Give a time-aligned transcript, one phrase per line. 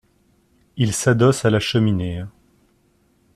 [0.77, 2.23] Il s’adosse à la cheminée.